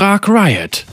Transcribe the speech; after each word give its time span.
Frag 0.00 0.30
Riot. 0.30 0.86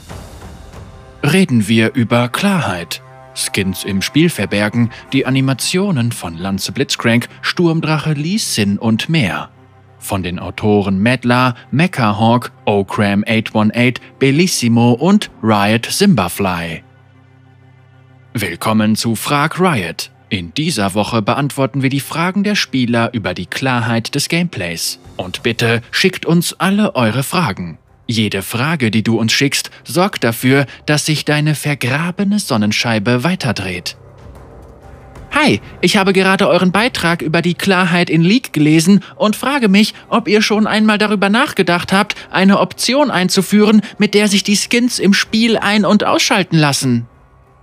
Reden 1.24 1.70
wir 1.70 1.94
über 1.94 2.28
Klarheit. 2.28 3.02
Skins 3.36 3.86
im 3.86 4.02
Spiel 4.02 4.30
verbergen, 4.30 4.90
die 5.14 5.26
Animationen 5.26 6.12
von 6.12 6.36
Lanze 6.36 6.74
Blitzcrank, 6.74 7.30
Sturmdrache 7.42 8.12
Lee 8.12 8.36
Sin 8.36 8.78
und 8.78 9.08
mehr. 9.08 9.50
Von 9.98 10.24
den 10.24 10.40
Autoren 10.40 11.00
Medlar, 11.02 11.56
Mechahawk, 11.72 12.52
Okram 12.66 13.24
818, 13.26 13.94
Bellissimo 14.20 14.92
und 14.92 15.32
Riot 15.42 15.86
Simbafly. 15.86 16.84
Willkommen 18.34 18.98
zu 18.98 19.16
Frag 19.16 19.58
Riot. 19.58 20.12
In 20.28 20.54
dieser 20.54 20.96
Woche 20.96 21.22
beantworten 21.22 21.82
wir 21.82 21.90
die 21.90 22.02
Fragen 22.02 22.44
der 22.44 22.56
Spieler 22.56 23.14
über 23.14 23.34
die 23.34 23.46
Klarheit 23.46 24.16
des 24.16 24.28
Gameplays. 24.28 25.00
Und 25.16 25.44
bitte 25.44 25.82
schickt 25.92 26.26
uns 26.26 26.52
alle 26.60 26.94
eure 26.98 27.24
Fragen. 27.24 27.78
Jede 28.08 28.42
Frage, 28.42 28.90
die 28.90 29.04
du 29.04 29.20
uns 29.20 29.34
schickst, 29.34 29.70
sorgt 29.84 30.24
dafür, 30.24 30.66
dass 30.86 31.06
sich 31.06 31.26
deine 31.26 31.56
vergrabene 31.56 32.40
Sonnenscheibe 32.40 33.24
weiterdreht. 33.26 33.98
Hi, 35.32 35.60
ich 35.82 35.98
habe 35.98 36.14
gerade 36.14 36.48
euren 36.48 36.72
Beitrag 36.72 37.22
über 37.22 37.42
die 37.42 37.54
Klarheit 37.54 38.10
in 38.10 38.24
League 38.24 38.54
gelesen 38.54 39.04
und 39.18 39.36
frage 39.36 39.68
mich, 39.68 39.94
ob 40.08 40.28
ihr 40.28 40.42
schon 40.42 40.66
einmal 40.66 40.98
darüber 40.98 41.30
nachgedacht 41.30 41.92
habt, 41.92 42.16
eine 42.32 42.60
Option 42.60 43.12
einzuführen, 43.12 43.82
mit 43.98 44.14
der 44.14 44.30
sich 44.30 44.44
die 44.44 44.56
Skins 44.56 45.00
im 45.00 45.14
Spiel 45.14 45.58
ein- 45.58 45.86
und 45.86 46.06
ausschalten 46.06 46.58
lassen. 46.58 47.06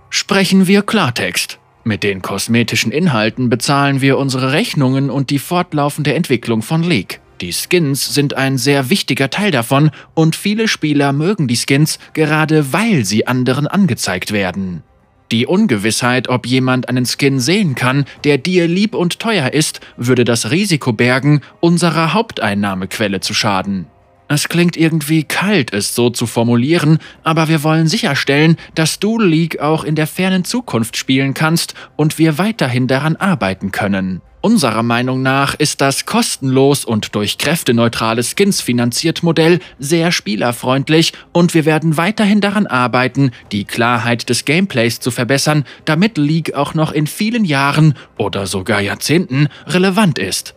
Sprechen 0.09 0.67
wir 0.67 0.83
Klartext. 0.83 1.59
Mit 1.83 2.03
den 2.03 2.21
kosmetischen 2.21 2.91
Inhalten 2.91 3.49
bezahlen 3.49 3.99
wir 3.99 4.17
unsere 4.19 4.53
Rechnungen 4.53 5.09
und 5.09 5.29
die 5.29 5.39
fortlaufende 5.39 6.13
Entwicklung 6.13 6.61
von 6.61 6.83
League. 6.83 7.19
Die 7.41 7.51
Skins 7.51 8.13
sind 8.13 8.35
ein 8.35 8.57
sehr 8.57 8.89
wichtiger 8.89 9.29
Teil 9.29 9.51
davon 9.51 9.91
und 10.13 10.35
viele 10.35 10.67
Spieler 10.67 11.11
mögen 11.11 11.47
die 11.47 11.57
Skins 11.57 11.99
gerade 12.13 12.71
weil 12.71 13.03
sie 13.03 13.27
anderen 13.27 13.67
angezeigt 13.67 14.31
werden. 14.31 14.83
Die 15.31 15.47
Ungewissheit, 15.47 16.29
ob 16.29 16.45
jemand 16.45 16.87
einen 16.87 17.05
Skin 17.05 17.39
sehen 17.39 17.75
kann, 17.75 18.05
der 18.23 18.37
dir 18.37 18.67
lieb 18.67 18.93
und 18.93 19.19
teuer 19.19 19.53
ist, 19.53 19.81
würde 19.97 20.23
das 20.23 20.51
Risiko 20.51 20.93
bergen, 20.93 21.41
unserer 21.59 22.13
Haupteinnahmequelle 22.13 23.19
zu 23.19 23.33
schaden. 23.33 23.87
Es 24.27 24.49
klingt 24.49 24.77
irgendwie 24.77 25.23
kalt, 25.23 25.73
es 25.73 25.93
so 25.93 26.09
zu 26.09 26.25
formulieren, 26.25 26.99
aber 27.23 27.47
wir 27.47 27.63
wollen 27.63 27.87
sicherstellen, 27.87 28.57
dass 28.73 28.99
du 28.99 29.19
League 29.19 29.59
auch 29.59 29.83
in 29.83 29.95
der 29.95 30.07
fernen 30.07 30.43
Zukunft 30.45 30.97
spielen 30.97 31.33
kannst 31.33 31.75
und 31.95 32.17
wir 32.17 32.37
weiterhin 32.37 32.87
daran 32.87 33.15
arbeiten 33.15 33.71
können. 33.71 34.21
Unserer 34.45 34.83
Meinung 34.83 35.23
nach 35.23 35.55
ist 35.55 35.81
das 35.81 36.05
kostenlos 36.05 36.85
und 36.85 37.15
durch 37.15 37.39
kräfteneutrale 37.39 38.21
Skins 38.21 38.61
finanziert 38.61 39.23
Modell 39.23 39.59
sehr 39.79 40.11
spielerfreundlich 40.11 41.13
und 41.31 41.55
wir 41.55 41.65
werden 41.65 41.97
weiterhin 41.97 42.41
daran 42.41 42.67
arbeiten, 42.67 43.31
die 43.51 43.65
Klarheit 43.65 44.29
des 44.29 44.45
Gameplays 44.45 44.99
zu 44.99 45.09
verbessern, 45.09 45.65
damit 45.85 46.19
League 46.19 46.53
auch 46.53 46.75
noch 46.75 46.91
in 46.91 47.07
vielen 47.07 47.43
Jahren 47.43 47.95
oder 48.19 48.45
sogar 48.45 48.81
Jahrzehnten 48.81 49.47
relevant 49.65 50.19
ist. 50.19 50.53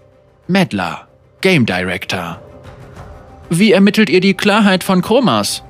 Medlar, 0.49 1.09
Game 1.41 1.65
Director. 1.65 2.43
Wie 3.49 3.73
ermittelt 3.73 4.11
ihr 4.11 4.21
die 4.21 4.35
Klarheit 4.35 4.85
von 4.85 5.01
Chromas? 5.01 5.63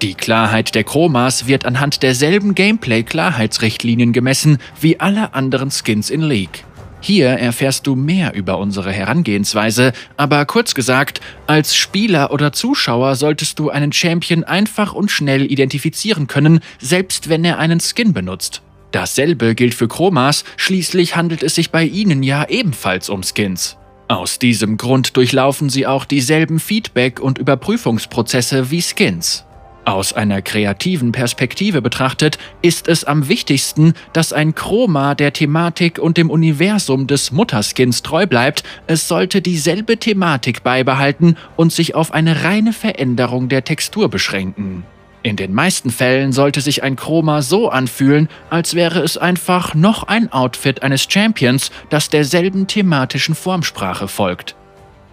Die 0.00 0.14
Klarheit 0.14 0.76
der 0.76 0.84
Chromas 0.84 1.48
wird 1.48 1.66
anhand 1.66 2.04
derselben 2.04 2.54
Gameplay-Klarheitsrichtlinien 2.54 4.12
gemessen 4.12 4.58
wie 4.80 5.00
alle 5.00 5.34
anderen 5.34 5.72
Skins 5.72 6.08
in 6.08 6.20
League. 6.20 6.67
Hier 7.00 7.28
erfährst 7.28 7.86
du 7.86 7.94
mehr 7.94 8.34
über 8.34 8.58
unsere 8.58 8.90
Herangehensweise, 8.90 9.92
aber 10.16 10.44
kurz 10.46 10.74
gesagt, 10.74 11.20
als 11.46 11.76
Spieler 11.76 12.32
oder 12.32 12.52
Zuschauer 12.52 13.14
solltest 13.14 13.58
du 13.58 13.70
einen 13.70 13.92
Champion 13.92 14.44
einfach 14.44 14.92
und 14.92 15.10
schnell 15.10 15.50
identifizieren 15.50 16.26
können, 16.26 16.60
selbst 16.80 17.28
wenn 17.28 17.44
er 17.44 17.58
einen 17.58 17.80
Skin 17.80 18.12
benutzt. 18.12 18.62
Dasselbe 18.90 19.54
gilt 19.54 19.74
für 19.74 19.86
Chromas, 19.86 20.44
schließlich 20.56 21.14
handelt 21.14 21.42
es 21.42 21.54
sich 21.54 21.70
bei 21.70 21.84
ihnen 21.84 22.22
ja 22.22 22.48
ebenfalls 22.48 23.10
um 23.10 23.22
Skins. 23.22 23.76
Aus 24.08 24.38
diesem 24.38 24.78
Grund 24.78 25.16
durchlaufen 25.18 25.68
sie 25.68 25.86
auch 25.86 26.06
dieselben 26.06 26.58
Feedback- 26.58 27.20
und 27.20 27.38
Überprüfungsprozesse 27.38 28.70
wie 28.70 28.80
Skins. 28.80 29.44
Aus 29.88 30.12
einer 30.12 30.42
kreativen 30.42 31.12
Perspektive 31.12 31.80
betrachtet 31.80 32.36
ist 32.60 32.88
es 32.88 33.04
am 33.04 33.30
wichtigsten, 33.30 33.94
dass 34.12 34.34
ein 34.34 34.54
Chroma 34.54 35.14
der 35.14 35.32
Thematik 35.32 35.98
und 35.98 36.18
dem 36.18 36.28
Universum 36.28 37.06
des 37.06 37.32
Mutterskins 37.32 38.02
treu 38.02 38.26
bleibt. 38.26 38.64
Es 38.86 39.08
sollte 39.08 39.40
dieselbe 39.40 39.96
Thematik 39.96 40.62
beibehalten 40.62 41.38
und 41.56 41.72
sich 41.72 41.94
auf 41.94 42.12
eine 42.12 42.44
reine 42.44 42.74
Veränderung 42.74 43.48
der 43.48 43.64
Textur 43.64 44.10
beschränken. 44.10 44.84
In 45.22 45.36
den 45.36 45.54
meisten 45.54 45.88
Fällen 45.88 46.32
sollte 46.32 46.60
sich 46.60 46.82
ein 46.82 46.94
Chroma 46.94 47.40
so 47.40 47.70
anfühlen, 47.70 48.28
als 48.50 48.74
wäre 48.74 49.00
es 49.00 49.16
einfach 49.16 49.74
noch 49.74 50.02
ein 50.02 50.30
Outfit 50.30 50.82
eines 50.82 51.06
Champions, 51.10 51.70
das 51.88 52.10
derselben 52.10 52.66
thematischen 52.66 53.34
Formsprache 53.34 54.06
folgt. 54.06 54.54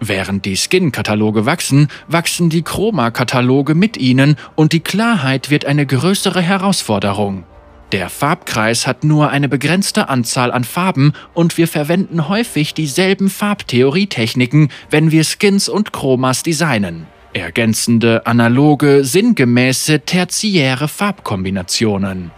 Während 0.00 0.44
die 0.44 0.56
Skin-Kataloge 0.56 1.46
wachsen, 1.46 1.88
wachsen 2.06 2.50
die 2.50 2.62
Chroma-Kataloge 2.62 3.74
mit 3.74 3.96
ihnen 3.96 4.36
und 4.54 4.72
die 4.72 4.80
Klarheit 4.80 5.50
wird 5.50 5.64
eine 5.64 5.86
größere 5.86 6.42
Herausforderung. 6.42 7.44
Der 7.92 8.10
Farbkreis 8.10 8.86
hat 8.86 9.04
nur 9.04 9.30
eine 9.30 9.48
begrenzte 9.48 10.08
Anzahl 10.08 10.50
an 10.50 10.64
Farben 10.64 11.12
und 11.34 11.56
wir 11.56 11.68
verwenden 11.68 12.28
häufig 12.28 12.74
dieselben 12.74 13.30
Farbtheorietechniken, 13.30 14.70
wenn 14.90 15.12
wir 15.12 15.24
Skins 15.24 15.68
und 15.68 15.92
Chromas 15.92 16.42
designen. 16.42 17.06
Ergänzende, 17.32 18.26
analoge, 18.26 19.04
sinngemäße, 19.04 20.00
tertiäre 20.00 20.88
Farbkombinationen. 20.88 22.32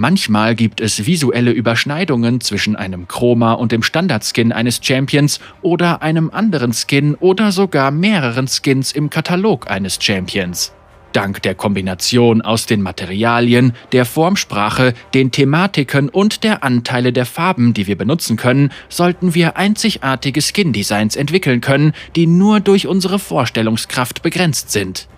Manchmal 0.00 0.54
gibt 0.54 0.80
es 0.80 1.04
visuelle 1.04 1.50
Überschneidungen 1.50 2.40
zwischen 2.40 2.74
einem 2.74 3.06
Chroma 3.06 3.52
und 3.52 3.70
dem 3.70 3.82
Standardskin 3.82 4.50
eines 4.50 4.80
Champions 4.82 5.40
oder 5.60 6.00
einem 6.00 6.30
anderen 6.30 6.72
Skin 6.72 7.16
oder 7.16 7.52
sogar 7.52 7.90
mehreren 7.90 8.48
Skins 8.48 8.92
im 8.92 9.10
Katalog 9.10 9.70
eines 9.70 10.02
Champions. 10.02 10.72
Dank 11.12 11.42
der 11.42 11.54
Kombination 11.54 12.40
aus 12.40 12.64
den 12.64 12.80
Materialien, 12.80 13.74
der 13.92 14.06
Formsprache, 14.06 14.94
den 15.12 15.32
Thematiken 15.32 16.08
und 16.08 16.44
der 16.44 16.64
Anteile 16.64 17.12
der 17.12 17.26
Farben, 17.26 17.74
die 17.74 17.86
wir 17.86 17.98
benutzen 17.98 18.38
können, 18.38 18.72
sollten 18.88 19.34
wir 19.34 19.58
einzigartige 19.58 20.40
Skin-Designs 20.40 21.14
entwickeln 21.14 21.60
können, 21.60 21.92
die 22.16 22.26
nur 22.26 22.60
durch 22.60 22.86
unsere 22.86 23.18
Vorstellungskraft 23.18 24.22
begrenzt 24.22 24.70
sind. 24.70 25.08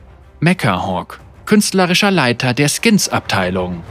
Mechahawk, 0.41 1.21
künstlerischer 1.47 2.11
Leiter 2.11 2.53
der 2.53 2.69
Skins-Abteilung. 2.69 3.85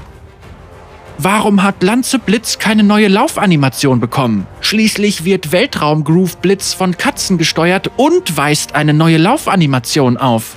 Warum 1.24 1.62
hat 1.62 1.84
Lanze 1.84 2.18
Blitz 2.18 2.58
keine 2.58 2.82
neue 2.82 3.08
Laufanimation 3.08 4.00
bekommen? 4.00 4.48
Schließlich 4.60 5.24
wird 5.24 5.52
Weltraum 5.52 6.04
Groove 6.04 6.38
Blitz 6.38 6.74
von 6.74 6.98
Katzen 6.98 7.38
gesteuert 7.38 7.92
und 7.96 8.38
weist 8.38 8.74
eine 8.74 8.96
neue 8.96 9.18
Laufanimation 9.18 10.18
auf. 10.18 10.56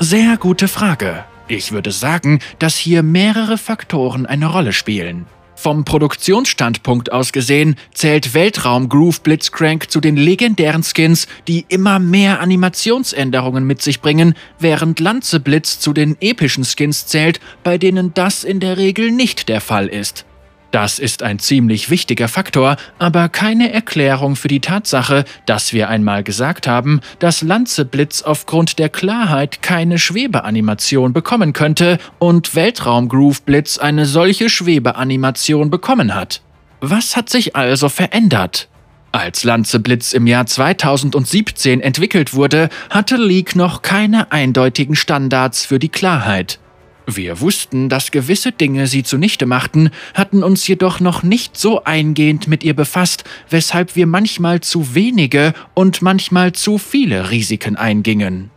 Sehr 0.00 0.36
gute 0.36 0.66
Frage. 0.66 1.24
Ich 1.46 1.70
würde 1.70 1.92
sagen, 1.92 2.40
dass 2.58 2.76
hier 2.76 3.04
mehrere 3.04 3.56
Faktoren 3.56 4.26
eine 4.26 4.46
Rolle 4.46 4.72
spielen. 4.72 5.26
Vom 5.56 5.84
Produktionsstandpunkt 5.84 7.12
aus 7.12 7.32
gesehen 7.32 7.76
zählt 7.92 8.34
Weltraum 8.34 8.88
Groove 8.88 9.22
Blitzcrank 9.22 9.90
zu 9.90 10.00
den 10.00 10.16
legendären 10.16 10.82
Skins, 10.82 11.26
die 11.48 11.64
immer 11.68 11.98
mehr 11.98 12.40
Animationsänderungen 12.40 13.64
mit 13.64 13.80
sich 13.80 14.00
bringen, 14.00 14.34
während 14.58 15.00
Lanze 15.00 15.40
Blitz 15.40 15.78
zu 15.78 15.92
den 15.92 16.16
epischen 16.20 16.64
Skins 16.64 17.06
zählt, 17.06 17.40
bei 17.62 17.78
denen 17.78 18.12
das 18.14 18.44
in 18.44 18.60
der 18.60 18.76
Regel 18.76 19.10
nicht 19.10 19.48
der 19.48 19.60
Fall 19.60 19.86
ist. 19.86 20.26
Das 20.74 20.98
ist 20.98 21.22
ein 21.22 21.38
ziemlich 21.38 21.88
wichtiger 21.88 22.26
Faktor, 22.26 22.76
aber 22.98 23.28
keine 23.28 23.72
Erklärung 23.72 24.34
für 24.34 24.48
die 24.48 24.58
Tatsache, 24.58 25.24
dass 25.46 25.72
wir 25.72 25.88
einmal 25.88 26.24
gesagt 26.24 26.66
haben, 26.66 27.00
dass 27.20 27.42
Lanzeblitz 27.42 28.22
aufgrund 28.22 28.80
der 28.80 28.88
Klarheit 28.88 29.62
keine 29.62 30.00
Schwebeanimation 30.00 31.12
bekommen 31.12 31.52
könnte 31.52 31.98
und 32.18 32.56
Weltraum 32.56 33.08
Groove 33.08 33.42
Blitz 33.42 33.78
eine 33.78 34.04
solche 34.04 34.48
Schwebeanimation 34.48 35.70
bekommen 35.70 36.12
hat. 36.12 36.42
Was 36.80 37.14
hat 37.14 37.30
sich 37.30 37.54
also 37.54 37.88
verändert? 37.88 38.68
Als 39.12 39.44
Lanzeblitz 39.44 40.12
im 40.12 40.26
Jahr 40.26 40.46
2017 40.46 41.82
entwickelt 41.82 42.34
wurde, 42.34 42.68
hatte 42.90 43.14
League 43.14 43.54
noch 43.54 43.82
keine 43.82 44.32
eindeutigen 44.32 44.96
Standards 44.96 45.64
für 45.64 45.78
die 45.78 45.88
Klarheit. 45.88 46.58
Wir 47.06 47.40
wussten, 47.40 47.88
dass 47.88 48.10
gewisse 48.10 48.52
Dinge 48.52 48.86
sie 48.86 49.02
zunichte 49.02 49.44
machten, 49.44 49.90
hatten 50.14 50.42
uns 50.42 50.66
jedoch 50.66 51.00
noch 51.00 51.22
nicht 51.22 51.56
so 51.56 51.84
eingehend 51.84 52.48
mit 52.48 52.64
ihr 52.64 52.74
befasst, 52.74 53.24
weshalb 53.50 53.94
wir 53.94 54.06
manchmal 54.06 54.60
zu 54.60 54.94
wenige 54.94 55.52
und 55.74 56.00
manchmal 56.00 56.52
zu 56.52 56.78
viele 56.78 57.30
Risiken 57.30 57.76
eingingen. 57.76 58.50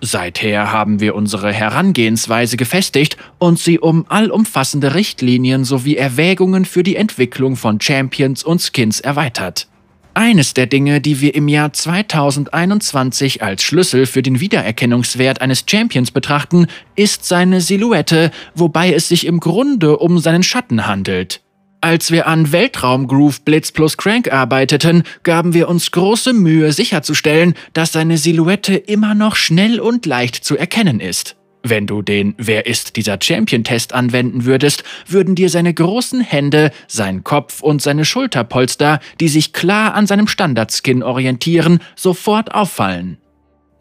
Seither 0.00 0.72
haben 0.72 0.98
wir 0.98 1.14
unsere 1.14 1.52
Herangehensweise 1.52 2.56
gefestigt 2.56 3.16
und 3.38 3.60
sie 3.60 3.78
um 3.78 4.04
allumfassende 4.08 4.94
Richtlinien 4.94 5.64
sowie 5.64 5.96
Erwägungen 5.96 6.64
für 6.64 6.82
die 6.82 6.96
Entwicklung 6.96 7.54
von 7.54 7.80
Champions 7.80 8.42
und 8.42 8.60
Skins 8.60 8.98
erweitert. 8.98 9.68
Eines 10.14 10.52
der 10.52 10.66
Dinge, 10.66 11.00
die 11.00 11.20
wir 11.22 11.34
im 11.34 11.48
Jahr 11.48 11.72
2021 11.72 13.42
als 13.42 13.62
Schlüssel 13.62 14.04
für 14.04 14.22
den 14.22 14.40
Wiedererkennungswert 14.40 15.40
eines 15.40 15.64
Champions 15.66 16.10
betrachten, 16.10 16.66
ist 16.96 17.24
seine 17.24 17.62
Silhouette, 17.62 18.30
wobei 18.54 18.92
es 18.92 19.08
sich 19.08 19.26
im 19.26 19.40
Grunde 19.40 19.96
um 19.96 20.18
seinen 20.18 20.42
Schatten 20.42 20.86
handelt. 20.86 21.40
Als 21.80 22.10
wir 22.10 22.26
an 22.26 22.52
Weltraumgroove 22.52 23.40
Blitz 23.40 23.72
plus 23.72 23.96
Crank 23.96 24.30
arbeiteten, 24.30 25.02
gaben 25.22 25.54
wir 25.54 25.68
uns 25.68 25.90
große 25.90 26.32
Mühe 26.34 26.72
sicherzustellen, 26.72 27.54
dass 27.72 27.92
seine 27.92 28.18
Silhouette 28.18 28.76
immer 28.76 29.14
noch 29.14 29.34
schnell 29.34 29.80
und 29.80 30.04
leicht 30.04 30.44
zu 30.44 30.56
erkennen 30.56 31.00
ist. 31.00 31.36
Wenn 31.62 31.86
du 31.86 32.02
den 32.02 32.34
Wer 32.38 32.66
ist 32.66 32.96
dieser 32.96 33.18
Champion-Test 33.20 33.92
anwenden 33.92 34.44
würdest, 34.44 34.82
würden 35.06 35.34
dir 35.34 35.48
seine 35.48 35.72
großen 35.72 36.20
Hände, 36.20 36.72
sein 36.88 37.22
Kopf 37.22 37.62
und 37.62 37.80
seine 37.80 38.04
Schulterpolster, 38.04 38.98
die 39.20 39.28
sich 39.28 39.52
klar 39.52 39.94
an 39.94 40.06
seinem 40.06 40.26
Standardskin 40.26 41.02
orientieren, 41.02 41.80
sofort 41.94 42.54
auffallen. 42.54 43.18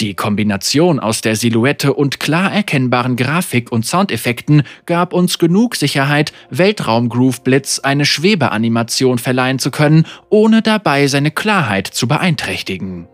Die 0.02 0.16
Kombination 0.16 1.00
aus 1.00 1.22
der 1.22 1.36
Silhouette 1.36 1.94
und 1.94 2.20
klar 2.20 2.52
erkennbaren 2.52 3.16
Grafik 3.16 3.72
und 3.72 3.86
Soundeffekten 3.86 4.64
gab 4.88 5.14
uns 5.14 5.38
genug 5.38 5.76
Sicherheit, 5.76 6.34
Weltraum-Groove 6.50 7.44
Blitz 7.44 7.78
eine 7.78 8.06
Schwebeanimation 8.06 9.20
verleihen 9.20 9.60
zu 9.60 9.70
können, 9.70 10.08
ohne 10.30 10.64
dabei 10.64 11.06
seine 11.06 11.30
Klarheit 11.30 11.86
zu 11.86 12.08
beeinträchtigen. 12.08 13.08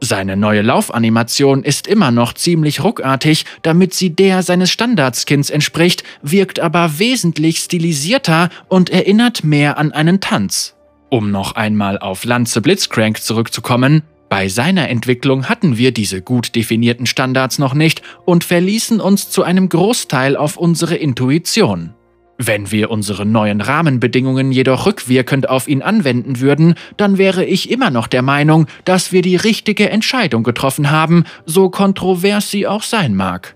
Seine 0.00 0.36
neue 0.36 0.62
Laufanimation 0.62 1.62
ist 1.62 1.86
immer 1.86 2.10
noch 2.10 2.34
ziemlich 2.34 2.84
ruckartig, 2.84 3.46
damit 3.62 3.94
sie 3.94 4.10
der 4.10 4.42
seines 4.42 4.70
Standardskins 4.70 5.50
entspricht, 5.50 6.04
wirkt 6.22 6.60
aber 6.60 6.98
wesentlich 6.98 7.58
stilisierter 7.58 8.50
und 8.68 8.90
erinnert 8.90 9.44
mehr 9.44 9.78
an 9.78 9.92
einen 9.92 10.20
Tanz. 10.20 10.74
Um 11.08 11.30
noch 11.30 11.54
einmal 11.54 11.98
auf 11.98 12.24
Lanze 12.24 12.60
Blitzcrank 12.60 13.22
zurückzukommen, 13.22 14.02
bei 14.28 14.48
seiner 14.48 14.88
Entwicklung 14.88 15.48
hatten 15.48 15.78
wir 15.78 15.92
diese 15.92 16.20
gut 16.20 16.56
definierten 16.56 17.06
Standards 17.06 17.58
noch 17.58 17.72
nicht 17.72 18.02
und 18.24 18.42
verließen 18.42 19.00
uns 19.00 19.30
zu 19.30 19.44
einem 19.44 19.68
Großteil 19.68 20.36
auf 20.36 20.56
unsere 20.56 20.96
Intuition. 20.96 21.94
Wenn 22.38 22.72
wir 22.72 22.90
unsere 22.90 23.24
neuen 23.24 23.60
Rahmenbedingungen 23.60 24.50
jedoch 24.50 24.86
rückwirkend 24.86 25.48
auf 25.48 25.68
ihn 25.68 25.82
anwenden 25.82 26.40
würden, 26.40 26.74
dann 26.96 27.16
wäre 27.16 27.44
ich 27.44 27.70
immer 27.70 27.90
noch 27.90 28.08
der 28.08 28.22
Meinung, 28.22 28.66
dass 28.84 29.12
wir 29.12 29.22
die 29.22 29.36
richtige 29.36 29.88
Entscheidung 29.90 30.42
getroffen 30.42 30.90
haben, 30.90 31.24
so 31.46 31.70
kontrovers 31.70 32.50
sie 32.50 32.66
auch 32.66 32.82
sein 32.82 33.14
mag. 33.14 33.54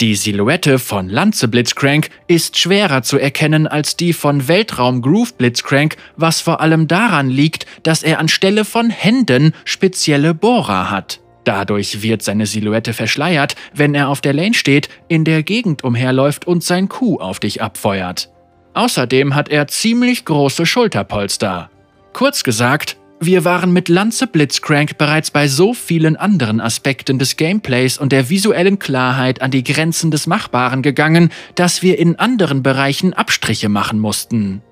Die 0.00 0.16
Silhouette 0.16 0.78
von 0.78 1.08
Lanze 1.08 1.48
Blitzcrank 1.48 2.08
ist 2.26 2.58
schwerer 2.58 3.02
zu 3.02 3.18
erkennen 3.18 3.68
als 3.68 3.96
die 3.96 4.12
von 4.12 4.48
Weltraum 4.48 5.02
Groove 5.02 5.34
Blitzcrank, 5.34 5.96
was 6.16 6.40
vor 6.40 6.60
allem 6.60 6.88
daran 6.88 7.28
liegt, 7.28 7.66
dass 7.84 8.02
er 8.02 8.18
anstelle 8.18 8.64
von 8.64 8.90
Händen 8.90 9.52
spezielle 9.64 10.34
Bohrer 10.34 10.90
hat. 10.90 11.20
Dadurch 11.44 12.02
wird 12.02 12.22
seine 12.22 12.46
Silhouette 12.46 12.92
verschleiert, 12.92 13.54
wenn 13.74 13.94
er 13.94 14.08
auf 14.08 14.20
der 14.20 14.32
Lane 14.32 14.54
steht, 14.54 14.88
in 15.08 15.24
der 15.24 15.42
Gegend 15.42 15.84
umherläuft 15.84 16.46
und 16.46 16.64
sein 16.64 16.88
Kuh 16.88 17.18
auf 17.20 17.38
dich 17.38 17.62
abfeuert. 17.62 18.30
Außerdem 18.72 19.34
hat 19.34 19.48
er 19.48 19.68
ziemlich 19.68 20.24
große 20.24 20.66
Schulterpolster. 20.66 21.70
Kurz 22.12 22.42
gesagt, 22.42 22.96
wir 23.20 23.44
waren 23.44 23.72
mit 23.72 23.88
Lanze 23.88 24.26
Blitzcrank 24.26 24.98
bereits 24.98 25.30
bei 25.30 25.46
so 25.48 25.72
vielen 25.72 26.16
anderen 26.16 26.60
Aspekten 26.60 27.18
des 27.18 27.36
Gameplays 27.36 27.96
und 27.96 28.12
der 28.12 28.28
visuellen 28.28 28.78
Klarheit 28.78 29.40
an 29.40 29.50
die 29.50 29.64
Grenzen 29.64 30.10
des 30.10 30.26
Machbaren 30.26 30.82
gegangen, 30.82 31.30
dass 31.54 31.82
wir 31.82 31.98
in 31.98 32.16
anderen 32.18 32.62
Bereichen 32.62 33.14
Abstriche 33.14 33.68
machen 33.68 34.00
mussten. 34.00 34.62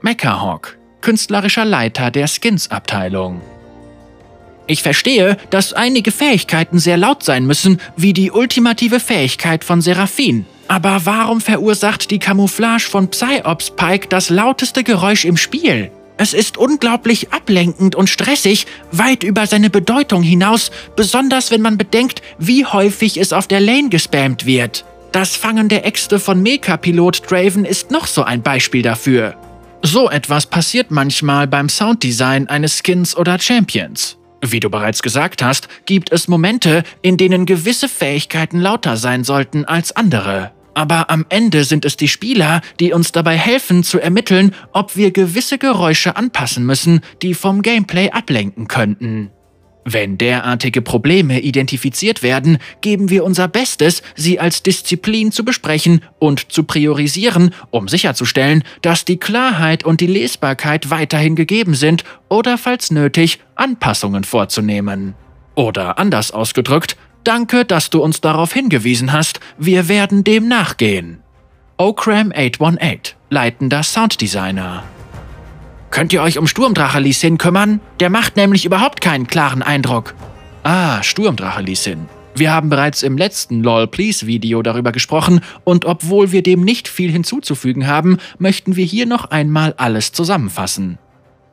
Mechahawk, 0.00 0.78
künstlerischer 1.00 1.64
Leiter 1.64 2.10
der 2.10 2.26
Skins-Abteilung. 2.26 3.40
Ich 4.66 4.82
verstehe, 4.82 5.36
dass 5.50 5.72
einige 5.72 6.12
Fähigkeiten 6.12 6.78
sehr 6.78 6.96
laut 6.96 7.22
sein 7.22 7.46
müssen, 7.46 7.80
wie 7.96 8.12
die 8.12 8.30
ultimative 8.30 9.00
Fähigkeit 9.00 9.64
von 9.64 9.80
Seraphin. 9.80 10.46
Aber 10.68 11.02
warum 11.04 11.40
verursacht 11.40 12.10
die 12.10 12.18
Camouflage 12.18 12.88
von 12.88 13.08
Psyops 13.08 13.72
Pike 13.72 14.08
das 14.08 14.30
lauteste 14.30 14.84
Geräusch 14.84 15.24
im 15.24 15.36
Spiel? 15.36 15.90
Es 16.16 16.34
ist 16.34 16.56
unglaublich 16.56 17.32
ablenkend 17.32 17.96
und 17.96 18.08
stressig, 18.08 18.66
weit 18.92 19.24
über 19.24 19.46
seine 19.46 19.70
Bedeutung 19.70 20.22
hinaus, 20.22 20.70
besonders 20.94 21.50
wenn 21.50 21.62
man 21.62 21.78
bedenkt, 21.78 22.22
wie 22.38 22.64
häufig 22.64 23.16
es 23.16 23.32
auf 23.32 23.48
der 23.48 23.60
Lane 23.60 23.88
gespammt 23.88 24.46
wird. 24.46 24.84
Das 25.10 25.36
Fangen 25.36 25.68
der 25.68 25.84
Äxte 25.84 26.18
von 26.20 26.42
Mecha-Pilot 26.42 27.30
Draven 27.30 27.64
ist 27.64 27.90
noch 27.90 28.06
so 28.06 28.22
ein 28.22 28.42
Beispiel 28.42 28.82
dafür. 28.82 29.34
So 29.82 30.08
etwas 30.08 30.46
passiert 30.46 30.90
manchmal 30.90 31.48
beim 31.48 31.68
Sounddesign 31.68 32.48
eines 32.48 32.78
Skins 32.78 33.16
oder 33.16 33.38
Champions. 33.38 34.16
Wie 34.44 34.58
du 34.58 34.70
bereits 34.70 35.02
gesagt 35.02 35.40
hast, 35.42 35.68
gibt 35.86 36.10
es 36.10 36.26
Momente, 36.26 36.82
in 37.00 37.16
denen 37.16 37.46
gewisse 37.46 37.88
Fähigkeiten 37.88 38.58
lauter 38.58 38.96
sein 38.96 39.22
sollten 39.22 39.64
als 39.64 39.94
andere. 39.94 40.50
Aber 40.74 41.10
am 41.10 41.24
Ende 41.28 41.64
sind 41.64 41.84
es 41.84 41.96
die 41.96 42.08
Spieler, 42.08 42.60
die 42.80 42.92
uns 42.92 43.12
dabei 43.12 43.36
helfen 43.36 43.84
zu 43.84 44.00
ermitteln, 44.00 44.54
ob 44.72 44.96
wir 44.96 45.12
gewisse 45.12 45.58
Geräusche 45.58 46.16
anpassen 46.16 46.66
müssen, 46.66 47.02
die 47.20 47.34
vom 47.34 47.62
Gameplay 47.62 48.10
ablenken 48.10 48.66
könnten. 48.66 49.30
Wenn 49.84 50.16
derartige 50.16 50.80
Probleme 50.80 51.40
identifiziert 51.40 52.22
werden, 52.22 52.58
geben 52.80 53.10
wir 53.10 53.24
unser 53.24 53.48
Bestes, 53.48 54.02
sie 54.14 54.38
als 54.38 54.62
Disziplin 54.62 55.32
zu 55.32 55.44
besprechen 55.44 56.02
und 56.20 56.52
zu 56.52 56.62
priorisieren, 56.62 57.52
um 57.70 57.88
sicherzustellen, 57.88 58.62
dass 58.80 59.04
die 59.04 59.16
Klarheit 59.16 59.84
und 59.84 60.00
die 60.00 60.06
Lesbarkeit 60.06 60.90
weiterhin 60.90 61.34
gegeben 61.34 61.74
sind 61.74 62.04
oder 62.28 62.58
falls 62.58 62.92
nötig 62.92 63.40
Anpassungen 63.56 64.22
vorzunehmen. 64.22 65.14
Oder 65.56 65.98
anders 65.98 66.30
ausgedrückt, 66.30 66.96
danke, 67.24 67.64
dass 67.64 67.90
du 67.90 68.00
uns 68.02 68.20
darauf 68.20 68.52
hingewiesen 68.52 69.12
hast, 69.12 69.40
wir 69.58 69.88
werden 69.88 70.22
dem 70.22 70.46
nachgehen. 70.46 71.18
Okram 71.76 72.32
818, 72.32 73.16
leitender 73.30 73.82
Sounddesigner. 73.82 74.84
Könnt 75.92 76.14
ihr 76.14 76.22
euch 76.22 76.38
um 76.38 76.46
Sturmdrache 76.46 77.00
Lee 77.00 77.12
Sin 77.12 77.36
kümmern? 77.36 77.78
Der 78.00 78.08
macht 78.08 78.36
nämlich 78.36 78.64
überhaupt 78.64 79.02
keinen 79.02 79.26
klaren 79.26 79.62
Eindruck. 79.62 80.14
Ah, 80.62 81.02
Sturmdrache 81.02 81.60
Lee 81.60 81.74
Sin. 81.74 82.08
Wir 82.34 82.50
haben 82.50 82.70
bereits 82.70 83.02
im 83.02 83.18
letzten 83.18 83.62
LOL 83.62 83.86
Please 83.88 84.26
Video 84.26 84.62
darüber 84.62 84.90
gesprochen 84.90 85.42
und 85.64 85.84
obwohl 85.84 86.32
wir 86.32 86.42
dem 86.42 86.62
nicht 86.62 86.88
viel 86.88 87.12
hinzuzufügen 87.12 87.86
haben, 87.86 88.16
möchten 88.38 88.74
wir 88.74 88.86
hier 88.86 89.04
noch 89.04 89.26
einmal 89.26 89.74
alles 89.76 90.12
zusammenfassen. 90.12 90.96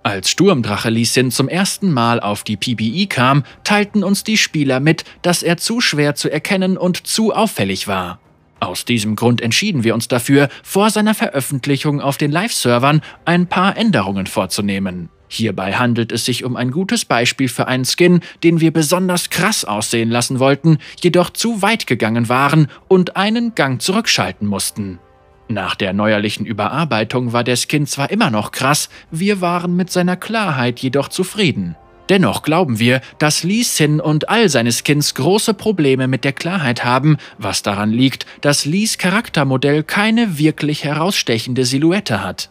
Als 0.04 0.30
Sturmdrache 0.30 0.90
Lee 0.90 1.04
Sin 1.04 1.32
zum 1.32 1.50
ersten 1.50 1.92
Mal 1.92 2.22
auf 2.22 2.46
die 2.46 2.56
PBE 2.56 3.08
kam, 3.08 3.44
teilten 3.66 4.06
uns 4.06 4.24
die 4.24 4.38
Spieler 4.38 4.80
mit, 4.80 5.04
dass 5.22 5.44
er 5.44 5.58
zu 5.58 5.82
schwer 5.82 6.16
zu 6.16 6.32
erkennen 6.32 6.78
und 6.78 7.06
zu 7.06 7.34
auffällig 7.34 7.90
war. 7.90 8.20
Aus 8.60 8.86
diesem 8.86 9.16
Grund 9.16 9.42
entschieden 9.42 9.84
wir 9.84 9.94
uns 9.94 10.08
dafür, 10.08 10.50
vor 10.64 10.90
seiner 10.90 11.16
Veröffentlichung 11.16 12.02
auf 12.02 12.18
den 12.18 12.32
Live-Servern 12.32 13.02
ein 13.26 13.48
paar 13.48 13.78
Änderungen 13.78 14.28
vorzunehmen. 14.28 15.10
Hierbei 15.30 15.74
handelt 15.74 16.12
es 16.12 16.26
sich 16.26 16.44
um 16.44 16.56
ein 16.56 16.72
gutes 16.72 17.06
Beispiel 17.06 17.48
für 17.48 17.68
einen 17.68 17.86
Skin, 17.86 18.22
den 18.44 18.60
wir 18.62 18.74
besonders 18.74 19.30
krass 19.30 19.64
aussehen 19.64 20.10
lassen 20.10 20.40
wollten, 20.40 20.80
jedoch 21.02 21.30
zu 21.30 21.62
weit 21.62 21.86
gegangen 21.86 22.30
waren 22.30 22.68
und 22.88 23.16
einen 23.16 23.54
Gang 23.54 23.80
zurückschalten 23.82 24.48
mussten. 24.48 25.00
Nach 25.48 25.76
der 25.76 25.94
neuerlichen 25.94 26.46
Überarbeitung 26.46 27.32
war 27.32 27.44
der 27.44 27.58
Skin 27.58 27.86
zwar 27.86 28.10
immer 28.12 28.32
noch 28.32 28.52
krass, 28.52 28.90
wir 29.12 29.40
waren 29.40 29.76
mit 29.76 29.92
seiner 29.92 30.16
Klarheit 30.16 30.80
jedoch 30.80 31.08
zufrieden. 31.08 31.76
Dennoch 32.10 32.42
glauben 32.42 32.80
wir, 32.80 33.02
dass 33.20 33.44
Lee 33.44 33.62
Sin 33.62 34.02
und 34.02 34.30
all 34.30 34.50
seine 34.50 34.72
Skins 34.72 35.14
große 35.14 35.54
Probleme 35.54 36.08
mit 36.08 36.24
der 36.24 36.34
Klarheit 36.34 36.84
haben, 36.84 37.18
was 37.38 37.62
daran 37.62 37.92
liegt, 37.92 38.26
dass 38.42 38.66
Lees 38.66 38.98
Charaktermodell 38.98 39.84
keine 39.84 40.40
wirklich 40.40 40.84
herausstechende 40.84 41.66
Silhouette 41.66 42.24
hat. 42.24 42.50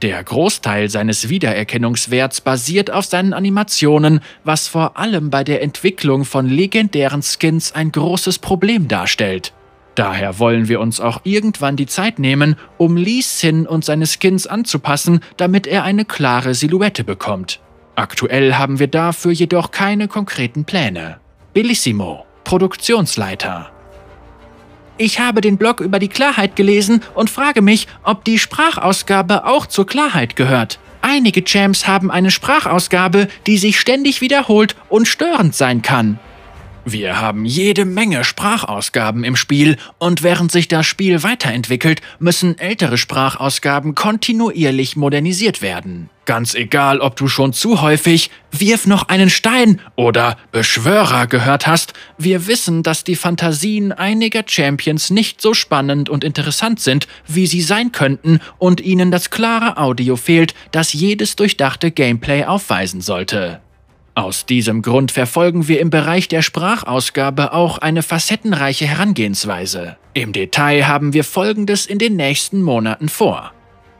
Der 0.00 0.22
Großteil 0.22 0.88
seines 0.88 1.28
Wiedererkennungswerts 1.28 2.40
basiert 2.40 2.90
auf 2.90 3.04
seinen 3.04 3.32
Animationen, 3.32 4.20
was 4.42 4.68
vor 4.68 4.98
allem 4.98 5.30
bei 5.30 5.44
der 5.44 5.62
Entwicklung 5.62 6.24
von 6.24 6.48
legendären 6.48 7.22
Skins 7.22 7.72
ein 7.72 7.92
großes 7.92 8.38
Problem 8.38 8.88
darstellt. 8.88 9.52
Daher 9.94 10.38
wollen 10.38 10.68
wir 10.68 10.80
uns 10.80 10.98
auch 10.98 11.20
irgendwann 11.24 11.76
die 11.76 11.86
Zeit 11.86 12.18
nehmen, 12.18 12.56
um 12.78 12.96
Lee 12.96 13.20
Sin 13.20 13.66
und 13.66 13.84
seine 13.84 14.06
Skins 14.06 14.46
anzupassen, 14.46 15.20
damit 15.36 15.66
er 15.66 15.84
eine 15.84 16.04
klare 16.04 16.54
Silhouette 16.54 17.04
bekommt. 17.04 17.60
Aktuell 17.96 18.54
haben 18.54 18.78
wir 18.78 18.88
dafür 18.88 19.32
jedoch 19.32 19.70
keine 19.70 20.08
konkreten 20.08 20.64
Pläne. 20.64 21.18
Bellissimo, 21.52 22.26
Produktionsleiter. 22.42 23.70
Ich 24.96 25.18
habe 25.18 25.40
den 25.40 25.56
Blog 25.56 25.80
über 25.80 25.98
die 25.98 26.08
Klarheit 26.08 26.56
gelesen 26.56 27.02
und 27.14 27.30
frage 27.30 27.62
mich, 27.62 27.88
ob 28.02 28.24
die 28.24 28.38
Sprachausgabe 28.38 29.44
auch 29.44 29.66
zur 29.66 29.86
Klarheit 29.86 30.36
gehört. 30.36 30.78
Einige 31.02 31.44
Champs 31.44 31.86
haben 31.86 32.10
eine 32.10 32.30
Sprachausgabe, 32.30 33.28
die 33.46 33.58
sich 33.58 33.78
ständig 33.78 34.20
wiederholt 34.20 34.76
und 34.88 35.06
störend 35.06 35.54
sein 35.54 35.82
kann. 35.82 36.18
Wir 36.84 37.20
haben 37.20 37.44
jede 37.44 37.84
Menge 37.84 38.24
Sprachausgaben 38.24 39.24
im 39.24 39.36
Spiel 39.36 39.78
und 39.98 40.22
während 40.22 40.52
sich 40.52 40.68
das 40.68 40.86
Spiel 40.86 41.22
weiterentwickelt, 41.22 42.00
müssen 42.18 42.58
ältere 42.58 42.98
Sprachausgaben 42.98 43.94
kontinuierlich 43.94 44.96
modernisiert 44.96 45.62
werden. 45.62 46.10
Ganz 46.26 46.54
egal, 46.54 47.00
ob 47.00 47.16
du 47.16 47.28
schon 47.28 47.52
zu 47.52 47.82
häufig 47.82 48.30
Wirf 48.50 48.86
noch 48.86 49.08
einen 49.08 49.28
Stein 49.28 49.80
oder 49.94 50.38
Beschwörer 50.52 51.26
gehört 51.26 51.66
hast, 51.66 51.92
wir 52.16 52.46
wissen, 52.46 52.82
dass 52.82 53.04
die 53.04 53.16
Fantasien 53.16 53.92
einiger 53.92 54.42
Champions 54.46 55.10
nicht 55.10 55.42
so 55.42 55.52
spannend 55.52 56.08
und 56.08 56.24
interessant 56.24 56.80
sind, 56.80 57.08
wie 57.26 57.46
sie 57.46 57.60
sein 57.60 57.92
könnten 57.92 58.40
und 58.58 58.80
ihnen 58.80 59.10
das 59.10 59.30
klare 59.30 59.76
Audio 59.76 60.16
fehlt, 60.16 60.54
das 60.70 60.92
jedes 60.92 61.36
durchdachte 61.36 61.90
Gameplay 61.90 62.44
aufweisen 62.44 63.00
sollte. 63.00 63.60
Aus 64.14 64.46
diesem 64.46 64.80
Grund 64.82 65.10
verfolgen 65.10 65.66
wir 65.66 65.80
im 65.80 65.90
Bereich 65.90 66.28
der 66.28 66.40
Sprachausgabe 66.40 67.52
auch 67.52 67.78
eine 67.78 68.02
facettenreiche 68.02 68.86
Herangehensweise. 68.86 69.96
Im 70.14 70.32
Detail 70.32 70.86
haben 70.86 71.12
wir 71.12 71.24
Folgendes 71.24 71.86
in 71.86 71.98
den 71.98 72.14
nächsten 72.14 72.62
Monaten 72.62 73.08
vor. 73.08 73.52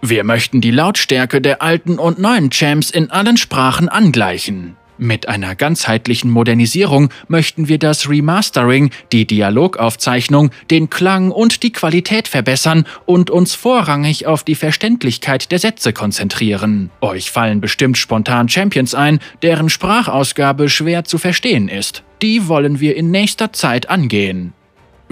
Wir 0.06 0.22
möchten 0.22 0.60
die 0.60 0.70
Lautstärke 0.70 1.40
der 1.40 1.62
alten 1.62 1.98
und 1.98 2.18
neuen 2.18 2.50
Champs 2.50 2.90
in 2.90 3.10
allen 3.10 3.38
Sprachen 3.38 3.88
angleichen. 3.88 4.76
Mit 4.98 5.30
einer 5.30 5.54
ganzheitlichen 5.54 6.30
Modernisierung 6.30 7.08
möchten 7.26 7.68
wir 7.68 7.78
das 7.78 8.10
Remastering, 8.10 8.90
die 9.12 9.26
Dialogaufzeichnung, 9.26 10.50
den 10.70 10.90
Klang 10.90 11.30
und 11.30 11.62
die 11.62 11.72
Qualität 11.72 12.28
verbessern 12.28 12.84
und 13.06 13.30
uns 13.30 13.54
vorrangig 13.54 14.26
auf 14.26 14.44
die 14.44 14.56
Verständlichkeit 14.56 15.50
der 15.50 15.58
Sätze 15.58 15.94
konzentrieren. 15.94 16.90
Euch 17.00 17.30
fallen 17.30 17.62
bestimmt 17.62 17.96
spontan 17.96 18.50
Champions 18.50 18.94
ein, 18.94 19.20
deren 19.40 19.70
Sprachausgabe 19.70 20.68
schwer 20.68 21.04
zu 21.04 21.16
verstehen 21.16 21.70
ist. 21.70 22.02
Die 22.20 22.46
wollen 22.46 22.78
wir 22.78 22.94
in 22.94 23.10
nächster 23.10 23.54
Zeit 23.54 23.88
angehen. 23.88 24.52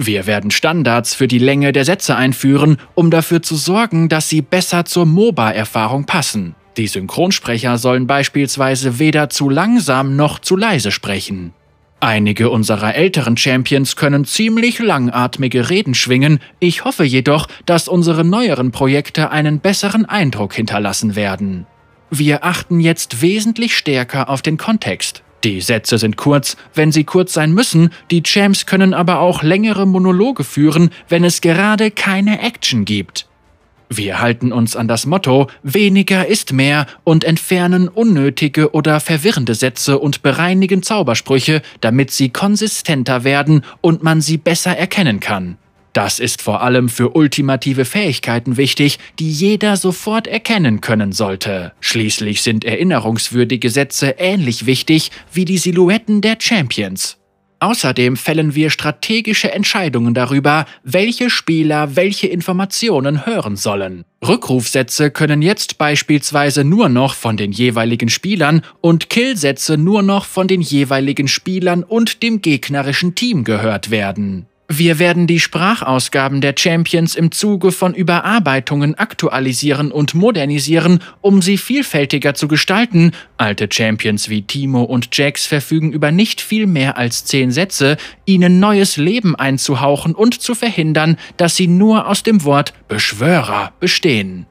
Wir 0.05 0.27
werden 0.27 0.51
Standards 0.51 1.15
für 1.15 1.29
die 1.29 1.37
Länge 1.37 1.71
der 1.71 1.85
Sätze 1.85 2.17
einführen, 2.17 2.75
um 2.93 3.09
dafür 3.09 3.41
zu 3.41 3.55
sorgen, 3.55 4.09
dass 4.09 4.27
sie 4.27 4.41
besser 4.41 4.83
zur 4.83 5.05
MOBA-Erfahrung 5.05 6.05
passen. 6.05 6.55
Die 6.75 6.87
Synchronsprecher 6.87 7.77
sollen 7.77 8.05
beispielsweise 8.05 8.99
weder 8.99 9.29
zu 9.29 9.49
langsam 9.49 10.17
noch 10.17 10.39
zu 10.39 10.57
leise 10.57 10.91
sprechen. 10.91 11.53
Einige 12.01 12.49
unserer 12.49 12.95
älteren 12.95 13.37
Champions 13.37 13.95
können 13.95 14.25
ziemlich 14.25 14.79
langatmige 14.79 15.69
Reden 15.69 15.93
schwingen, 15.93 16.39
ich 16.59 16.83
hoffe 16.83 17.05
jedoch, 17.05 17.47
dass 17.65 17.87
unsere 17.87 18.25
neueren 18.25 18.71
Projekte 18.71 19.31
einen 19.31 19.61
besseren 19.61 20.03
Eindruck 20.03 20.53
hinterlassen 20.53 21.15
werden. 21.15 21.65
Wir 22.09 22.43
achten 22.43 22.81
jetzt 22.81 23.21
wesentlich 23.21 23.77
stärker 23.77 24.27
auf 24.27 24.41
den 24.41 24.57
Kontext. 24.57 25.22
Die 25.43 25.59
Sätze 25.59 25.97
sind 25.97 26.15
kurz, 26.15 26.55
wenn 26.73 26.91
sie 26.91 27.03
kurz 27.03 27.33
sein 27.33 27.53
müssen, 27.53 27.89
die 28.11 28.23
Champs 28.23 28.65
können 28.65 28.93
aber 28.93 29.19
auch 29.19 29.43
längere 29.43 29.85
Monologe 29.85 30.43
führen, 30.45 30.89
wenn 31.09 31.25
es 31.25 31.41
gerade 31.41 31.91
keine 31.91 32.41
Action 32.41 32.85
gibt. 32.85 33.27
Wir 33.89 34.21
halten 34.21 34.51
uns 34.51 34.75
an 34.75 34.87
das 34.87 35.05
Motto 35.05 35.47
weniger 35.61 36.25
ist 36.25 36.53
mehr 36.53 36.87
und 37.03 37.23
entfernen 37.25 37.89
unnötige 37.89 38.71
oder 38.71 38.99
verwirrende 38.99 39.53
Sätze 39.53 39.99
und 39.99 40.23
bereinigen 40.23 40.81
Zaubersprüche, 40.81 41.61
damit 41.81 42.09
sie 42.09 42.29
konsistenter 42.29 43.23
werden 43.23 43.63
und 43.81 44.01
man 44.01 44.21
sie 44.21 44.37
besser 44.37 44.75
erkennen 44.75 45.19
kann. 45.19 45.57
Das 45.93 46.19
ist 46.19 46.41
vor 46.41 46.61
allem 46.61 46.89
für 46.89 47.15
ultimative 47.15 47.85
Fähigkeiten 47.85 48.57
wichtig, 48.57 48.97
die 49.19 49.29
jeder 49.29 49.77
sofort 49.77 50.25
erkennen 50.25 50.81
können 50.81 51.11
sollte. 51.11 51.71
Schließlich 51.81 52.41
sind 52.41 52.65
erinnerungswürdige 52.65 53.69
Sätze 53.69 54.15
ähnlich 54.17 54.65
wichtig 54.65 55.11
wie 55.31 55.45
die 55.45 55.59
Silhouetten 55.59 56.21
der 56.21 56.37
Champions. 56.39 57.17
Außerdem 57.59 58.17
fällen 58.17 58.55
wir 58.55 58.71
strategische 58.71 59.53
Entscheidungen 59.53 60.13
darüber, 60.13 60.65
welche 60.83 61.29
Spieler 61.29 61.95
welche 61.95 62.27
Informationen 62.27 63.25
hören 63.25 63.55
sollen. 63.55 64.03
Rückrufsätze 64.27 65.11
können 65.11 65.41
jetzt 65.41 65.77
beispielsweise 65.77 66.65
nur 66.65 66.89
noch 66.89 67.13
von 67.13 67.37
den 67.37 67.53
jeweiligen 67.53 68.09
Spielern 68.09 68.63
und 68.81 69.09
Killsätze 69.09 69.77
nur 69.77 70.01
noch 70.01 70.25
von 70.25 70.49
den 70.49 70.59
jeweiligen 70.59 71.29
Spielern 71.29 71.83
und 71.83 72.21
dem 72.21 72.41
gegnerischen 72.41 73.15
Team 73.15 73.45
gehört 73.45 73.91
werden. 73.91 74.47
Wir 74.69 74.97
werden 74.97 75.27
die 75.27 75.39
Sprachausgaben 75.39 76.39
der 76.39 76.55
Champions 76.57 77.15
im 77.15 77.31
Zuge 77.31 77.71
von 77.71 77.93
Überarbeitungen 77.93 78.95
aktualisieren 78.95 79.91
und 79.91 80.15
modernisieren, 80.15 81.01
um 81.21 81.41
sie 81.41 81.57
vielfältiger 81.57 82.33
zu 82.33 82.47
gestalten. 82.47 83.11
Alte 83.37 83.67
Champions 83.71 84.29
wie 84.29 84.41
Timo 84.41 84.83
und 84.83 85.15
Jax 85.15 85.45
verfügen 85.45 85.91
über 85.91 86.11
nicht 86.11 86.39
viel 86.39 86.65
mehr 86.65 86.97
als 86.97 87.25
zehn 87.25 87.51
Sätze, 87.51 87.97
ihnen 88.25 88.59
neues 88.59 88.97
Leben 88.97 89.35
einzuhauchen 89.35 90.15
und 90.15 90.41
zu 90.41 90.55
verhindern, 90.55 91.17
dass 91.37 91.55
sie 91.55 91.67
nur 91.67 92.07
aus 92.07 92.23
dem 92.23 92.43
Wort 92.43 92.73
Beschwörer 92.87 93.73
bestehen. 93.79 94.45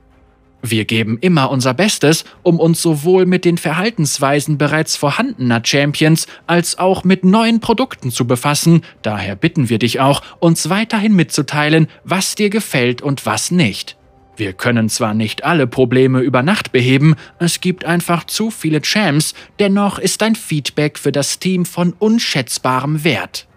Wir 0.65 0.85
geben 0.85 1.19
immer 1.21 1.51
unser 1.51 1.75
Bestes, 1.75 2.25
um 2.45 2.61
uns 2.61 2.81
sowohl 2.81 3.27
mit 3.27 3.45
den 3.45 3.59
Verhaltensweisen 3.59 4.59
bereits 4.59 4.97
vorhandener 4.97 5.61
Champions 5.65 6.29
als 6.47 6.79
auch 6.79 7.03
mit 7.03 7.25
neuen 7.25 7.59
Produkten 7.59 8.13
zu 8.13 8.29
befassen, 8.29 8.83
daher 9.03 9.35
bitten 9.35 9.69
wir 9.69 9.81
dich 9.81 9.99
auch, 9.99 10.23
uns 10.39 10.71
weiterhin 10.71 11.15
mitzuteilen, 11.17 11.89
was 12.05 12.37
dir 12.37 12.49
gefällt 12.49 13.03
und 13.03 13.27
was 13.27 13.51
nicht. 13.51 13.97
Wir 14.37 14.53
können 14.53 14.89
zwar 14.89 15.15
nicht 15.15 15.45
alle 15.45 15.67
Probleme 15.67 16.21
über 16.21 16.45
Nacht 16.45 16.71
beheben, 16.71 17.17
es 17.41 17.61
gibt 17.61 17.85
einfach 17.85 18.25
zu 18.25 18.53
viele 18.53 18.81
Champs, 18.81 19.35
dennoch 19.59 19.99
ist 19.99 20.23
dein 20.23 20.37
Feedback 20.37 20.97
für 20.97 21.13
das 21.13 21.41
Team 21.41 21.67
von 21.67 21.93
unschätzbarem 21.93 23.03
Wert. 23.03 23.49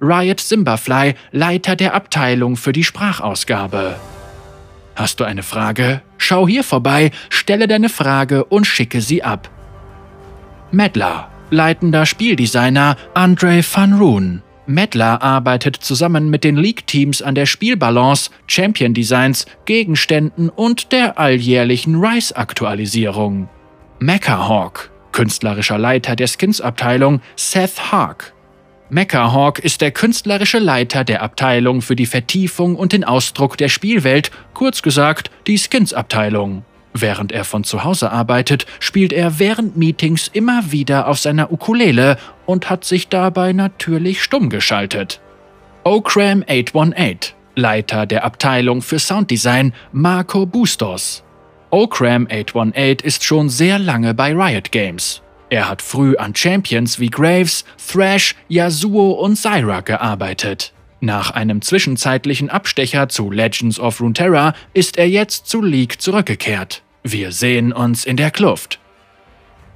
Riot 0.00 0.40
Simberfly, 0.40 1.14
Leiter 1.32 1.76
der 1.76 1.94
Abteilung 1.94 2.56
für 2.56 2.72
die 2.72 2.84
Sprachausgabe. 2.84 3.96
Hast 4.94 5.20
du 5.20 5.24
eine 5.24 5.42
Frage? 5.42 6.02
Schau 6.18 6.46
hier 6.46 6.64
vorbei, 6.64 7.10
stelle 7.30 7.66
deine 7.66 7.88
Frage 7.88 8.44
und 8.44 8.66
schicke 8.66 9.00
sie 9.00 9.22
ab. 9.22 9.50
Medler, 10.70 11.30
leitender 11.50 12.06
Spieldesigner 12.06 12.96
Andre 13.14 13.62
van 13.62 13.94
Roon. 13.94 14.42
Medler 14.66 15.22
arbeitet 15.22 15.76
zusammen 15.76 16.30
mit 16.30 16.44
den 16.44 16.56
League-Teams 16.56 17.20
an 17.20 17.34
der 17.34 17.46
Spielbalance, 17.46 18.30
Champion-Designs, 18.46 19.46
Gegenständen 19.64 20.48
und 20.50 20.92
der 20.92 21.18
alljährlichen 21.18 21.96
Rise-Aktualisierung. 22.02 23.48
Mechahawk, 23.98 24.90
künstlerischer 25.10 25.78
Leiter 25.78 26.16
der 26.16 26.28
Skins-Abteilung 26.28 27.20
Seth 27.36 27.92
Hark. 27.92 28.34
Mechahawk 28.92 29.58
ist 29.58 29.80
der 29.80 29.90
künstlerische 29.90 30.58
Leiter 30.58 31.02
der 31.02 31.22
Abteilung 31.22 31.80
für 31.80 31.96
die 31.96 32.04
Vertiefung 32.04 32.76
und 32.76 32.92
den 32.92 33.04
Ausdruck 33.04 33.56
der 33.56 33.70
Spielwelt, 33.70 34.30
kurz 34.52 34.82
gesagt 34.82 35.30
die 35.46 35.56
Skins-Abteilung. 35.56 36.62
Während 36.92 37.32
er 37.32 37.44
von 37.44 37.64
zu 37.64 37.84
Hause 37.84 38.12
arbeitet, 38.12 38.66
spielt 38.80 39.14
er 39.14 39.38
während 39.38 39.78
Meetings 39.78 40.28
immer 40.28 40.72
wieder 40.72 41.08
auf 41.08 41.18
seiner 41.18 41.50
Ukulele 41.50 42.18
und 42.44 42.68
hat 42.68 42.84
sich 42.84 43.08
dabei 43.08 43.54
natürlich 43.54 44.22
stumm 44.22 44.50
geschaltet. 44.50 45.22
Okram 45.84 46.44
818, 46.46 47.34
Leiter 47.56 48.04
der 48.04 48.24
Abteilung 48.24 48.82
für 48.82 48.98
Sounddesign 48.98 49.72
Marco 49.92 50.44
Bustos. 50.44 51.24
Okram 51.70 52.26
818 52.30 53.06
ist 53.06 53.24
schon 53.24 53.48
sehr 53.48 53.78
lange 53.78 54.12
bei 54.12 54.34
Riot 54.34 54.70
Games. 54.70 55.21
Er 55.52 55.68
hat 55.68 55.82
früh 55.82 56.16
an 56.16 56.34
Champions 56.34 56.98
wie 56.98 57.10
Graves, 57.10 57.66
Thrash, 57.76 58.34
Yasuo 58.48 59.10
und 59.10 59.36
Zyra 59.36 59.82
gearbeitet. 59.82 60.72
Nach 61.00 61.30
einem 61.32 61.60
zwischenzeitlichen 61.60 62.48
Abstecher 62.48 63.10
zu 63.10 63.30
Legends 63.30 63.78
of 63.78 64.00
Runeterra 64.00 64.54
ist 64.72 64.96
er 64.96 65.10
jetzt 65.10 65.48
zu 65.48 65.60
League 65.60 66.00
zurückgekehrt. 66.00 66.82
Wir 67.02 67.32
sehen 67.32 67.74
uns 67.74 68.06
in 68.06 68.16
der 68.16 68.30
Kluft. 68.30 68.80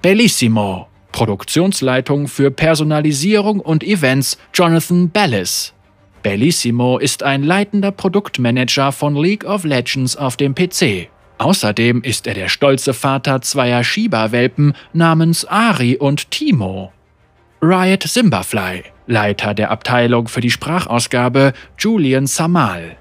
Bellissimo, 0.01 0.89
Produktionsleitung 1.13 2.27
für 2.27 2.51
Personalisierung 2.51 3.61
und 3.61 3.85
Events 3.85 4.39
Jonathan 4.55 5.11
Bellis. 5.11 5.75
Bellissimo 6.23 6.97
ist 6.97 7.23
ein 7.23 7.43
leitender 7.43 7.91
Produktmanager 7.91 8.93
von 8.93 9.15
League 9.15 9.45
of 9.45 9.65
Legends 9.65 10.17
auf 10.17 10.39
dem 10.39 10.55
PC. 10.55 11.11
Außerdem 11.39 12.03
ist 12.03 12.27
er 12.27 12.35
der 12.35 12.49
stolze 12.49 12.95
Vater 12.95 13.43
zweier 13.43 13.85
Shiba-Welpen 13.85 14.75
namens 14.93 15.45
Ari 15.45 15.97
und 15.97 16.31
Timo. 16.31 16.93
Riot 17.63 18.05
Simberfly, 18.05 18.85
Leiter 19.07 19.53
der 19.53 19.71
Abteilung 19.71 20.29
für 20.29 20.41
die 20.41 20.51
Sprachausgabe 20.51 21.53
Julian 21.79 22.27
Samal. 22.27 22.97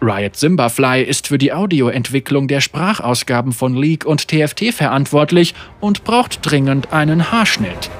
Riot 0.00 0.36
Simberfly 0.36 1.02
ist 1.02 1.28
für 1.28 1.38
die 1.38 1.52
Audioentwicklung 1.52 2.48
der 2.48 2.60
Sprachausgaben 2.60 3.52
von 3.52 3.74
League 3.74 4.04
und 4.04 4.28
TFT 4.28 4.72
verantwortlich 4.72 5.54
und 5.80 6.04
braucht 6.04 6.40
dringend 6.42 6.92
einen 6.92 7.32
Haarschnitt. 7.32 7.90